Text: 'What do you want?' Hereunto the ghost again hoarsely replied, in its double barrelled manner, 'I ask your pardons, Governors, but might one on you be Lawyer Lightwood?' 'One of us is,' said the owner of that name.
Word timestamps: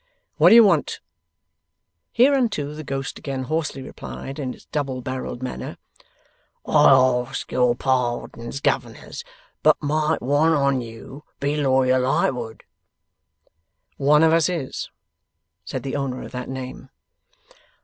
'What 0.37 0.49
do 0.49 0.55
you 0.55 0.63
want?' 0.63 0.99
Hereunto 2.11 2.73
the 2.73 2.83
ghost 2.83 3.19
again 3.19 3.43
hoarsely 3.43 3.83
replied, 3.83 4.39
in 4.39 4.55
its 4.55 4.65
double 4.65 5.03
barrelled 5.03 5.43
manner, 5.43 5.77
'I 6.65 7.25
ask 7.27 7.51
your 7.51 7.75
pardons, 7.75 8.61
Governors, 8.61 9.23
but 9.61 9.77
might 9.79 10.23
one 10.23 10.53
on 10.53 10.81
you 10.81 11.23
be 11.39 11.55
Lawyer 11.55 11.99
Lightwood?' 11.99 12.63
'One 13.97 14.23
of 14.23 14.33
us 14.33 14.49
is,' 14.49 14.89
said 15.63 15.83
the 15.83 15.95
owner 15.95 16.23
of 16.23 16.31
that 16.31 16.49
name. 16.49 16.89